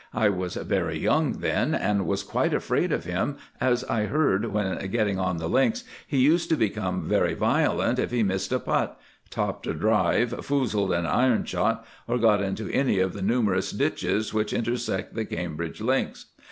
[0.15, 4.75] I was very young then, and was somewhat afraid of him, as I heard when
[4.89, 8.99] getting on the Links he used to become very violent if he missed a putt,
[9.29, 14.33] topped a drive, foozled an iron shot, or got into any of the numerous ditches
[14.33, 16.25] which intersect the Cambridge links.